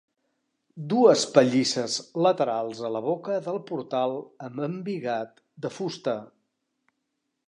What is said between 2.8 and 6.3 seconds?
a la boca del portal amb embigat de fusta.